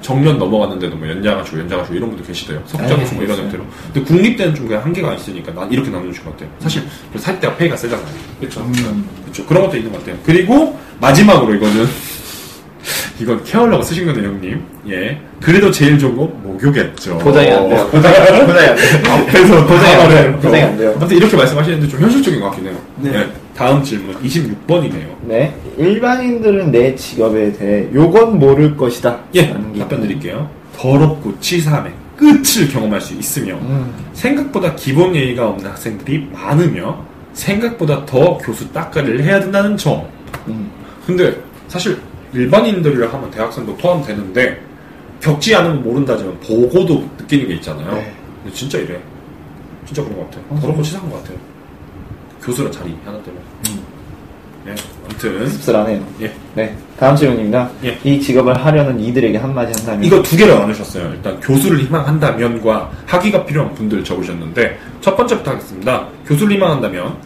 [0.00, 2.62] 정년 넘어갔는데도 뭐 연장하시고 연장하시고 이런 분들 계시대요.
[2.66, 3.38] 석장하시고 뭐 이런.
[3.38, 3.64] 형태로.
[3.92, 6.50] 근데 국립대는 좀 그냥 한계가 있으니까 난 이렇게 나눠주신 것 같아요.
[6.60, 6.82] 사실
[7.16, 8.06] 사립대가 페이가 세잖아요.
[8.40, 8.66] 그렇죠.
[9.22, 9.46] 그렇죠.
[9.46, 10.16] 그런 것도 있는 것 같아요.
[10.24, 11.86] 그리고 마지막으로 이거는
[13.20, 14.62] 이건 케어라고 쓰신 거네요, 형님.
[14.88, 15.20] 예.
[15.42, 17.18] 그래도 제일 좋은 건 목욕이었죠.
[17.18, 17.80] 보장이 안 돼요.
[17.80, 17.86] 어.
[17.90, 18.14] 보장이,
[18.46, 18.98] 보장이 안 돼요.
[19.12, 20.34] 앞에서 보장이 안 돼요.
[20.34, 20.38] 어.
[20.40, 20.92] 보장이 안 돼요.
[20.96, 22.76] 아무튼 이렇게 말씀하시는데 좀 현실적인 것 같긴 해요.
[22.96, 23.26] 네.
[23.56, 25.16] 다음 질문 26번이네요.
[25.22, 25.54] 네.
[25.78, 29.18] 일반인들은 내 직업에 대해 요건 모를 것이다.
[29.34, 30.48] 예, 답변 드릴게요.
[30.76, 33.92] 더럽고 치사함의 끝을 경험할 수 있으며 음.
[34.12, 40.04] 생각보다 기본 예의가 없는 학생들이 많으며 생각보다 더 교수 따까리를 해야 된다는 점.
[40.46, 40.70] 음.
[41.06, 41.34] 근데
[41.68, 41.98] 사실
[42.32, 44.60] 일반인들이라 하면 대학생도 포함되는데
[45.20, 47.92] 겪지 않으면 모른다지만 보고도 느끼는 게 있잖아요.
[47.94, 48.12] 네.
[48.42, 48.98] 근데 진짜 이래.
[49.86, 50.60] 진짜 그런 것 같아요.
[50.60, 51.38] 더럽고 치사한 것 같아요.
[52.42, 53.42] 교수랑 자리 하나 때문에.
[54.64, 54.74] 네,
[55.06, 56.04] 아무튼 씁쓸하네요.
[56.20, 56.32] 예.
[56.54, 56.76] 네.
[56.98, 57.70] 다음 질문입니다.
[57.84, 57.98] 예.
[58.04, 60.04] 이 직업을 하려는 이들에게 한마디 한다면.
[60.04, 61.10] 이거 두 개로 나누셨어요.
[61.14, 66.06] 일단 교수를 희망한다면과 학위가 필요한 분들 적으셨는데 첫 번째부터 하겠습니다.
[66.26, 67.16] 교수를 희망한다면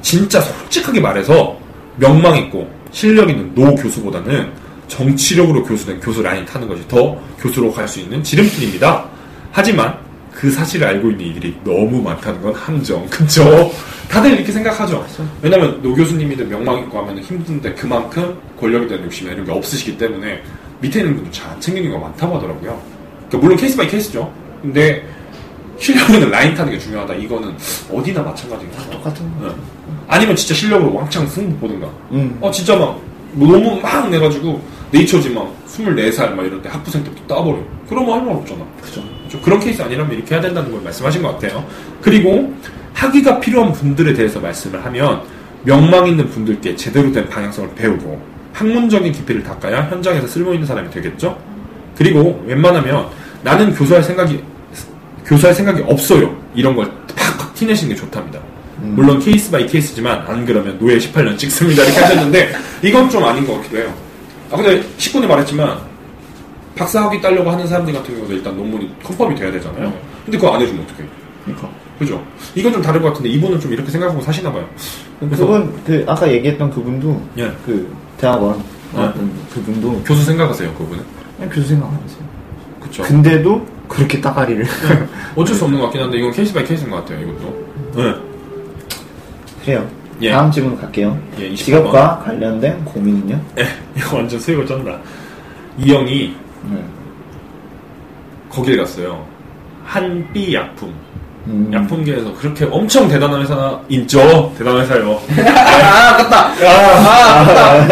[0.00, 1.58] 진짜 솔직하게 말해서
[1.96, 4.50] 명망 있고 실력 있는 노 교수보다는
[4.88, 9.04] 정치력으로 교수된 교수 라인 타는 것이 더 교수로 갈 수 있는 지름길입니다.
[9.52, 9.96] 하지만
[10.32, 13.06] 그 사실을 알고 있는 이들이 너무 많다는 건 함정.
[13.10, 13.70] 그쵸?
[14.08, 15.04] 다들 이렇게 생각하죠.
[15.42, 20.42] 왜냐면 노 교수님이든 명망 있고 하면 힘든데 그만큼 권력에 대한 욕심이나 이런 게 없으시기 때문에
[20.80, 22.80] 밑에 있는 분들 잘 안 챙기는 거 많다고 하더라고요.
[23.28, 24.30] 그러니까 물론 case by case죠.
[24.62, 25.04] 근데
[25.78, 27.14] 실력에는 라인 타는 게 중요하다.
[27.14, 27.54] 이거는
[27.90, 28.90] 어디나 마찬가지인 거죠.
[28.90, 29.46] 똑같은 거.
[29.48, 29.54] 네.
[30.08, 31.88] 아니면 진짜 실력으로 왕창 승부 보든가.
[32.12, 32.38] 음.
[32.40, 33.00] 어 진짜 막
[33.34, 34.60] 너무 막 내가지고
[34.92, 37.58] 네이처지 막 24살 막 이럴 때 학부생 때부터 따버려.
[37.88, 38.64] 그러면 할 말 없잖아.
[38.82, 39.02] 그죠.
[39.42, 41.64] 그런 케이스 아니라면 이렇게 해야 된다는 걸 말씀하신 것 같아요.
[42.00, 42.54] 그리고
[42.94, 45.22] 학위가 필요한 분들에 대해서 말씀을 하면
[45.64, 48.20] 명망 있는 분들께 제대로 된 방향성을 배우고
[48.52, 51.36] 학문적인 깊이를 닦아야 현장에서 쓸모 있는 사람이 되겠죠.
[51.98, 53.08] 그리고 웬만하면
[53.42, 54.40] 나는 교수할 생각이
[55.26, 56.34] 교수할 생각이 없어요.
[56.54, 58.38] 이런 걸 팍팍 티내시는 게 좋답니다.
[58.94, 61.82] 물론 case by case지만 안 그러면 노예 18년 찍습니다.
[61.82, 63.94] 이렇게 하셨는데 이건 좀 아닌 것 같기도 해요.
[64.50, 65.78] 아 근데 19에 말했지만
[66.76, 69.92] 박사학위 따려고 하는 사람들 같은 경우도 일단 논문이 confirm이 돼야 되잖아요.
[70.24, 71.08] 근데 그거 안 해주면 어떡해.
[71.44, 71.70] 그러니까.
[71.98, 72.22] 그죠?
[72.54, 74.68] 이건 좀 다른 것 같은데 이분은 좀 이렇게 생각하고 사시나 봐요.
[75.20, 75.46] 그래서
[75.86, 77.50] 그, 아까 얘기했던 그분도, 예.
[77.64, 81.02] 그, 대학원, 나왔던 그분도, 교수 생각하세요, 그분은?
[81.36, 82.18] 그냥 교수 생각 안 하세요.
[82.82, 83.02] 그쵸.
[83.02, 84.66] 근데도, 그렇게 따가리를.
[85.36, 87.66] 어쩔 수 없는 것 같긴 한데 이건 case by case인 것 같아요, 이것도.
[87.96, 88.14] 네.
[89.66, 89.84] 그래요.
[90.22, 90.30] 예.
[90.30, 91.18] 다음 질문 갈게요.
[91.40, 91.56] 예, 28번.
[91.56, 93.40] 직업과 관련된 고민은요?
[93.58, 93.66] 예,
[93.98, 94.96] 이거 완전 수익을 쩐다.
[95.76, 96.34] 이 형이
[96.70, 96.84] 네.
[98.48, 99.26] 거길 갔어요.
[99.84, 100.94] 한비 약품.
[101.48, 101.70] 음.
[101.72, 104.52] 약품계에서 그렇게 엄청 대단한 회사 있죠.
[104.56, 105.20] 대단한 회사요.
[105.36, 106.54] 아, 아깝다.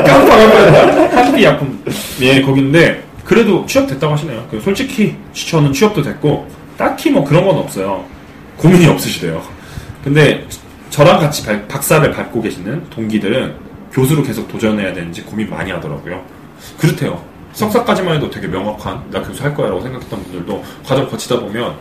[0.05, 1.83] 깜빡 한비 약품.
[2.21, 4.47] 예, 거긴데 그래도 취업됐다고 하시네요.
[4.49, 6.47] 그 솔직히 저는 취업도 됐고
[6.79, 8.05] 딱히 뭐 그런 건 없어요.
[8.59, 9.43] 고민이 없으시대요.
[10.05, 10.47] 근데
[10.95, 13.57] 저랑 같이 발- 박사를 밟고 계시는 동기들은
[13.91, 16.25] 교수로 계속 도전해야 되는지 고민 많이 하더라고요.
[16.79, 17.21] 그렇대요.
[17.53, 21.75] 석사까지만 해도 되게 명확한 나 교수 할 거야라고 생각했던 분들도 과정 거치다 보면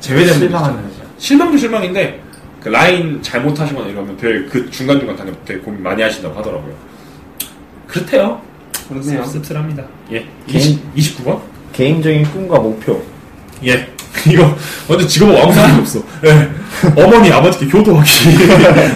[0.00, 0.84] 제외되는 실망하는.
[1.16, 2.22] 실망도 실망인데
[2.62, 6.74] 그 라인 잘못하시거나 이러면 되게 그 중간 중간 다녀 되게 고민 많이 하신다고 하더라고요.
[7.86, 8.42] 그렇대요.
[8.86, 9.24] 그렇네요.
[9.24, 9.82] 씁쓸합니다.
[10.12, 10.26] 예.
[10.46, 11.40] 개인- 20, 29번?
[11.72, 13.02] 개인적인 꿈과 목표.
[13.64, 13.88] 예.
[14.30, 14.56] 이거
[14.88, 16.00] 완전 직업 아무 상관이 없어.
[16.24, 16.50] 예.
[17.02, 18.10] 어머니, 아버지께 교도하기.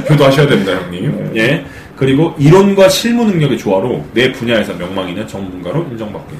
[0.08, 1.32] 교도하셔야 됩니다, 형님.
[1.37, 1.64] 예.
[1.96, 6.34] 그리고 이론과 실무 능력의 조화로 내 분야에서 명망 있는 전문가로 인정받게.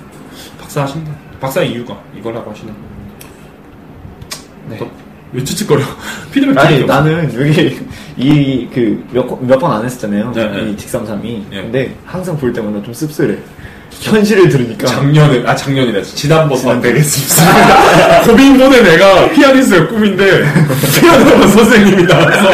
[0.61, 1.13] 박사 하신다.
[1.41, 2.73] 박사의 이유가 이거라고 하시네.
[4.71, 4.79] 네.
[4.79, 4.91] 또,
[5.33, 5.83] 왜 찌찌거려?
[6.33, 6.85] 피드백 아니.
[6.85, 7.79] 나는 여기,
[8.17, 10.33] 이, 그, 몇, 몇 번 안 했었잖아요.
[10.35, 10.71] 네, 네.
[10.71, 11.47] 이 직삼삼이.
[11.53, 11.63] 예.
[11.63, 13.37] 근데 항상 볼 때마다 좀 씁쓸해.
[14.01, 14.87] 현실을 들으니까.
[14.87, 16.03] 작년에, 아, 작년이래.
[16.03, 16.81] 지난번.
[16.81, 18.21] 뵙겠습니다.
[18.27, 20.45] 고민본에 내가 피아니스트의 꿈인데,
[21.01, 22.51] 피아노 선생님이 나와서,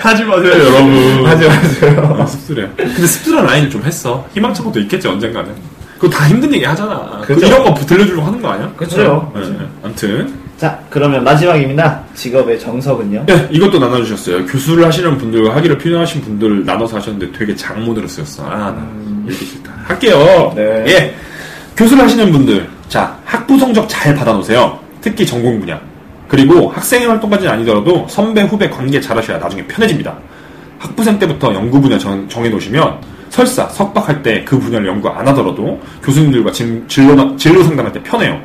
[0.00, 1.26] 하지 마세요, 여러분.
[1.26, 2.16] 하지 마세요.
[2.20, 2.68] 아, 씁쓸해.
[2.76, 4.26] 근데 씁쓸한 라인을 좀 했어.
[4.34, 5.50] 희망찬 것도 있겠지, 언젠가는.
[5.98, 7.20] 그거 다 힘든 얘기 하잖아.
[7.24, 7.46] 그 그죠.
[7.46, 8.70] 이런 거 들려주려고 하는 거 아니야?
[8.76, 9.32] 그죠.
[9.34, 9.56] 네, 네.
[9.82, 10.34] 아무튼.
[10.58, 12.00] 자, 그러면 마지막입니다.
[12.14, 13.24] 직업의 정석은요?
[13.26, 14.46] 네, 이것도 나눠주셨어요.
[14.46, 18.44] 교수를 하시는 분들과 학위를 필요하신 분들 나눠서 하셨는데 되게 장문으로 쓰였어.
[18.46, 18.86] 아, 나
[19.28, 19.72] 읽기 싫다.
[19.84, 20.52] 할게요.
[20.56, 20.84] 네.
[20.88, 21.14] 예.
[21.76, 22.68] 교수를 하시는 분들.
[22.88, 24.78] 자, 학부 성적 잘 받아놓으세요.
[25.00, 25.80] 특히 전공 분야.
[26.28, 30.14] 그리고 학생의 활동까지는 아니더라도 선배, 후배 관계 잘 하셔야 나중에 편해집니다.
[30.78, 32.98] 학부생 때부터 연구 분야 정, 정해놓으시면
[33.30, 38.40] 설사, 석박할 때 그 분야를 연구 안 하더라도 교수님들과 진, 진로, 진로 상담할 때 편해요.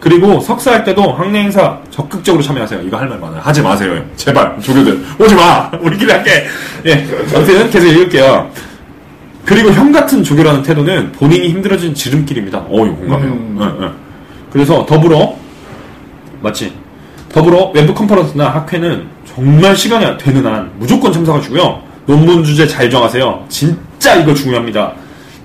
[0.00, 2.82] 그리고 석사할 때도 학내 행사 적극적으로 참여하세요.
[2.82, 3.40] 이거 할 말 많아요.
[3.40, 4.02] 하지 마세요.
[4.16, 5.70] 제발 조교들 오지 마.
[5.80, 6.44] 우리끼리 할게.
[6.84, 7.06] 예.
[7.34, 8.50] 아무튼 계속 읽을게요.
[9.44, 12.58] 그리고 형 같은 조교라는 태도는 본인이 힘들어진 지름길입니다.
[12.68, 13.32] 어, 이거 공감해요.
[13.32, 13.58] 음.
[13.60, 13.90] 예, 예.
[14.50, 15.34] 그래서 더불어
[16.40, 16.72] 맞지?
[17.30, 21.82] 더불어 웹 컨퍼런스나 학회는 정말 시간이 되는 한 무조건 참석하시고요.
[22.06, 23.44] 논문 주제 잘 정하세요.
[23.48, 24.92] 진짜 이거 중요합니다.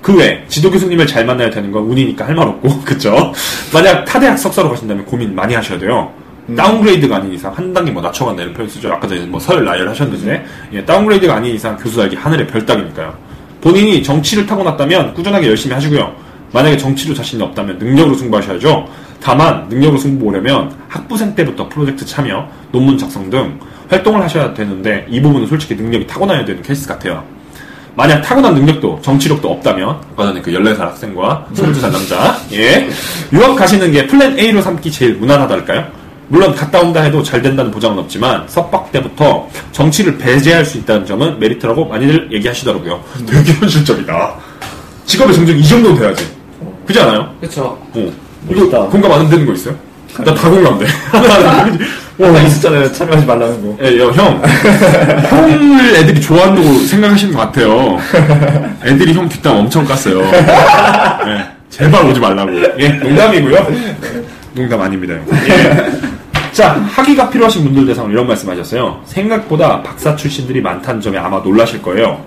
[0.00, 3.32] 그 외 지도 교수님을 잘 만나야 되는 건 운이니까 할 말 없고 그쵸?
[3.72, 6.10] 만약 타대학 석사로 가신다면 고민 많이 하셔야 돼요.
[6.56, 8.90] downgrade가 아닌 이상 한 단계 뭐 낮춰간다 이런 표현 쓰죠.
[8.92, 13.14] 아까 전에 뭐설 나열 하셨는데 예, downgrade가 아닌 이상 교수 달기 하늘의 별 따기니까요.
[13.60, 16.12] 본인이 정치를 타고났다면 꾸준하게 열심히 하시고요.
[16.52, 18.88] 만약에 정치로 자신이 없다면 능력으로 승부하셔야죠.
[19.22, 25.46] 다만 능력으로 승부하려면 학부생 때부터 프로젝트 참여, 논문 작성 등 활동을 하셔야 되는데 이 부분은
[25.46, 27.22] 솔직히 능력이 타고나야 되는 케이스 같아요.
[27.94, 32.88] 만약 타고난 능력도 정치력도 없다면 아까 전에 그 14살 학생과 22살 남자 예
[33.32, 35.86] 유학 가시는 게 plan A로 삼기 제일 무난하달까요?
[36.30, 41.40] 물론 갔다 온다 해도 잘 된다는 보장은 없지만 석박 때부터 정치를 배제할 수 있다는 점은
[41.40, 43.02] 메리트라고 많이들 얘기하시더라고요.
[43.28, 44.34] 되게 현실적이다.
[45.06, 46.24] 직업의 성적이 이 정도는 돼야지.
[46.86, 47.34] 그렇지 않아요?
[47.40, 47.76] 그쵸.
[47.94, 48.12] 어.
[48.48, 49.74] 이거 공감 안 되는 거 있어요?
[50.18, 50.86] 나 다 공감돼.
[52.18, 52.92] 나 있었잖아요.
[52.92, 53.84] 참여하지 말라는 거.
[53.84, 54.40] 예, 여, 형.
[55.30, 57.98] 형을 애들이 좋아한다고 생각하시는 것 같아요.
[58.84, 60.22] 애들이 형 뒷담 엄청 깠어요.
[60.32, 62.52] 예, 제발 오지 말라고.
[62.78, 63.66] 예, 농담이고요.
[64.54, 65.14] 농담 아닙니다.
[65.14, 65.26] 형.
[65.48, 66.19] 예.
[66.60, 69.00] 자, 학위가 필요하신 분들 대상으로 이런 말씀 하셨어요.
[69.06, 72.22] 생각보다 박사 출신들이 많다는 점에 아마 놀라실 거예요.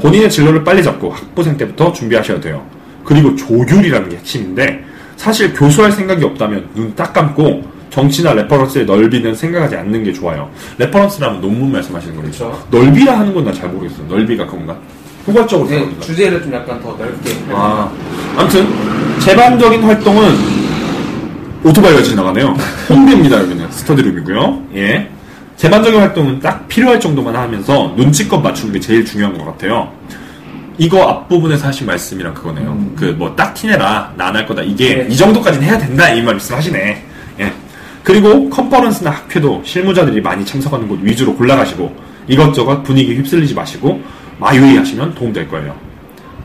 [0.00, 2.64] 본인의 진로를 빨리 잡고 학부생 때부터 준비하셔야 돼요.
[3.04, 4.84] 그리고 조율이라는 게 핵심인데,
[5.16, 10.48] 사실 교수할 생각이 없다면 눈 딱 감고 정치나 reference의 넓이는 생각하지 않는 게 좋아요.
[10.78, 12.30] reference라면 논문 말씀하시는 거죠.
[12.30, 12.64] 그쵸.
[12.70, 14.06] 넓이라 하는 건 난 잘 모르겠어요.
[14.06, 14.76] 넓이가 그건가?
[15.26, 15.88] 포괄적으로 네.
[15.98, 17.32] 주제를 좀 약간 더 넓게.
[17.50, 17.90] 아,
[18.36, 18.64] 아무튼
[19.18, 20.61] 제반적인 활동은
[21.64, 22.56] 오토바이가 지나가네요.
[22.88, 24.62] 홍대입니다 여기는 스터디룸이고요.
[24.74, 25.08] 예.
[25.56, 29.92] 제반적인 활동은 딱 필요할 정도만 하면서 눈치껏 맞추는 게 제일 중요한 것 같아요.
[30.78, 32.76] 이거 앞부분에서 하신 말씀이랑 그거네요.
[32.96, 35.06] 그뭐 딱 티내라 나 안 할 거다 이게 네.
[35.08, 37.04] 이 정도까지는 해야 된다 이 말씀 하시네.
[37.40, 37.52] 예.
[38.02, 41.94] 그리고 컨퍼런스나 학회도 실무자들이 많이 참석하는 곳 위주로 골라가시고
[42.26, 44.00] 이것저것 분위기 휩쓸리지 마시고
[44.40, 45.76] my way 하시면 도움될 거예요.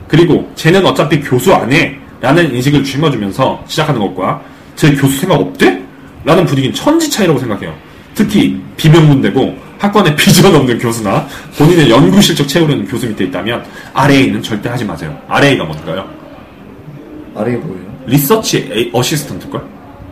[0.08, 1.98] 그리고 쟤는 어차피 교수 안 해.
[2.20, 4.42] 라는 인식을 심어주면서 시작하는 것과
[4.78, 5.82] 쟤 교수 생각 없대?
[6.24, 7.74] 라는 분위기는 천지 차이라고 생각해요.
[8.14, 13.64] 특히 비명문대고 학과에 비전 없는 교수나 본인의 연구 실적 채우려는 교수 밑에 있다면
[13.94, 15.18] RA는 절대 하지 마세요.
[15.28, 16.08] RA가 뭔가요?
[17.36, 17.86] RA 뭐예요?
[18.06, 19.62] research a- assistant걸?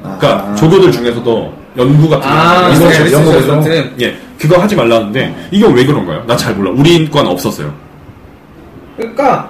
[0.03, 0.55] 그러니까 아.
[0.55, 3.93] 조교들 중에서도 연구 같은 아, 거 이거 research assistant.
[4.01, 6.23] 예, 그거 하지 말라는데 이건 왜 그런가요?
[6.27, 6.71] 나 잘 몰라.
[6.71, 7.73] 우리 과는 없었어요.
[8.97, 9.49] 그러니까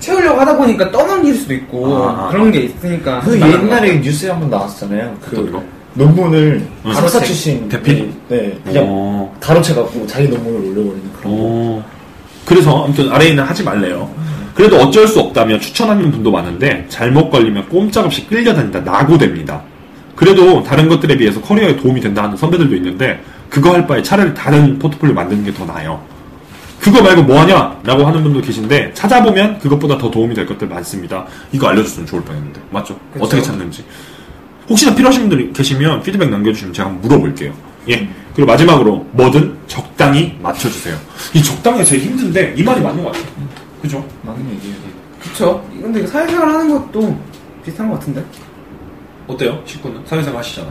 [0.00, 3.64] 채우려고 하다 보니까 떠넘길 수도 있고 아, 아, 그런 게 있으니까 그 말라고.
[3.66, 5.16] 옛날에 뉴스에 한번 나왔었잖아요.
[5.26, 5.62] 어떤 그 거?
[5.94, 6.92] 논문을 응.
[6.92, 7.26] 박사 가로채기.
[7.26, 8.12] 출신 대필?
[8.28, 9.34] 네, 그냥 어.
[9.40, 11.38] 가로채 갖고 자기 논문을 올려버리는 그런 거.
[11.42, 11.84] 어.
[12.44, 14.08] 그래서 아무튼 RA는 하지 말래요.
[14.54, 19.60] 그래도 어쩔 수 없다면 추천하는 분도 많은데 잘못 걸리면 꼼짝없이 끌려다니다 낙오됩니다.
[20.14, 24.78] 그래도 다른 것들에 비해서 커리어에 도움이 된다 하는 선배들도 있는데 그거 할 바에 차라리 다른
[24.78, 26.00] 포트폴리오 만드는 게 더 나아요.
[26.86, 27.80] 그거 말고 뭐 하냐?
[27.82, 31.26] 라고 하는 분도 계신데 찾아보면 그것보다 더 도움이 될 것들 많습니다.
[31.50, 32.60] 이거 알려줬으면 좋을 뻔했는데.
[32.70, 32.96] 맞죠?
[33.12, 33.24] 그쵸.
[33.24, 33.84] 어떻게 찾는지.
[34.68, 37.52] 혹시나 필요하신 분들이 계시면 피드백 남겨주시면 제가 한번 물어볼게요.
[37.88, 38.08] 예.
[38.36, 40.96] 그리고 마지막으로 뭐든 적당히 맞춰주세요.
[41.34, 43.26] 이 적당히 제일 힘든데 이 말이 맞는 것 같아요.
[43.82, 44.08] 그죠?
[44.22, 44.76] 맞는 얘기예요.
[45.20, 47.18] 그쵸 근데 사회생활 하는 것도
[47.64, 48.24] 비슷한 것 같은데
[49.26, 49.60] 어때요?
[49.66, 50.02] 식구는?
[50.06, 50.68] 사회생활 하시잖아.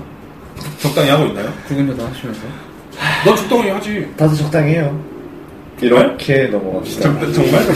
[0.80, 1.52] 적당히 하고 있나요?
[1.68, 2.40] 굵은 여도 하시면서
[3.26, 4.08] 너 적당히 하지.
[4.16, 5.15] 다들 적당히 해요.
[5.82, 7.02] 이렇게 넘어갑시다.
[7.02, 7.66] 정, 정말?
[7.68, 7.74] 그,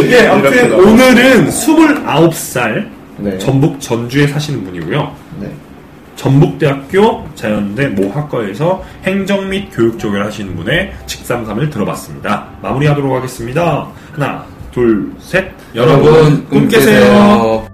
[0.00, 3.38] 그, 예, 아무튼 이렇게 오늘은 29살 네.
[3.38, 5.14] 전북 전주에 사시는 분이고요.
[5.40, 5.50] 네.
[6.16, 12.48] 전북대학교 자연대 모학과에서 행정 및 교육 쪽을 하시는 분의 직삼삼을 들어봤습니다.
[12.62, 13.88] 마무리하도록 하겠습니다.
[14.12, 15.50] 하나, 둘, 셋.
[15.74, 17.69] 여러분, 꿈 깨세요.